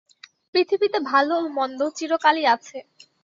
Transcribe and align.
পৃথিবীতে 0.55 0.99
ভাল 1.09 1.27
ও 1.35 1.39
মন্দ 1.57 1.79
চিরকালই 1.97 2.45
আছে। 2.55 2.77